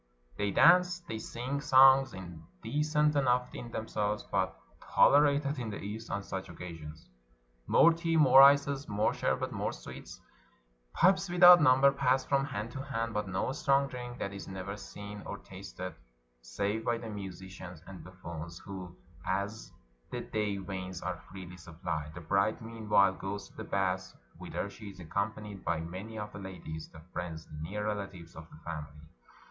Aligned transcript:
They 0.35 0.49
dance, 0.49 0.99
they 1.01 1.19
sing 1.19 1.61
songs, 1.61 2.15
indecent 2.15 3.15
enough 3.15 3.53
in 3.53 3.69
themselves, 3.71 4.23
but 4.23 4.59
tolerated 4.95 5.59
in 5.59 5.69
the 5.69 5.77
East 5.77 6.09
on 6.09 6.23
such 6.23 6.49
occasions. 6.49 7.07
More 7.67 7.93
tea, 7.93 8.17
more 8.17 8.41
ices, 8.41 8.87
more 8.87 9.13
sherbet, 9.13 9.51
more 9.51 9.71
sweets. 9.71 10.19
Pipes 10.93 11.29
without 11.29 11.61
number 11.61 11.91
pass 11.91 12.25
from 12.25 12.45
hand 12.45 12.71
to 12.71 12.81
hand, 12.83 13.13
but 13.13 13.27
no 13.27 13.51
strong 13.51 13.87
drink; 13.89 14.17
that 14.17 14.33
is 14.33 14.47
never 14.47 14.75
seen 14.75 15.21
or 15.23 15.37
tasted, 15.37 15.93
save 16.41 16.83
by 16.83 16.97
the 16.97 17.07
musicians 17.11 17.83
and 17.85 18.03
buffoons, 18.03 18.57
who 18.57 18.95
as 19.27 19.71
the 20.09 20.21
day 20.21 20.57
wanes 20.57 21.03
are 21.03 21.21
freely 21.29 21.57
suppUed. 21.57 22.15
The 22.15 22.21
bride 22.21 22.59
meanwhile 22.59 23.13
goes 23.13 23.49
to 23.49 23.55
the 23.57 23.63
bath, 23.65 24.15
whither 24.39 24.67
she 24.67 24.89
is 24.89 24.99
accompanied 24.99 25.63
by 25.63 25.79
many 25.79 26.17
of 26.17 26.33
the 26.33 26.39
ladies, 26.39 26.89
the 26.89 27.01
friends 27.13 27.45
and 27.45 27.61
near 27.61 27.85
relatives 27.85 28.35
of 28.35 28.49
the 28.49 28.57
family. 28.65 29.05